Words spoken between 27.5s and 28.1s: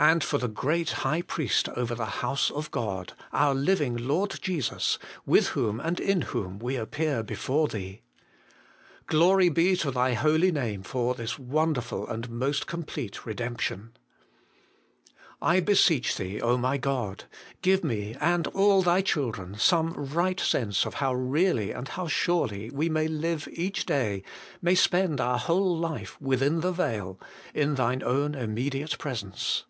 in Thine